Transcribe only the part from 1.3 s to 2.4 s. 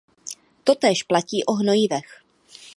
o hnojivech.